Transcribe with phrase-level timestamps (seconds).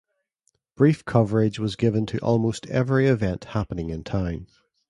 [0.73, 4.47] Brief coverage was given to almost every event happening in town.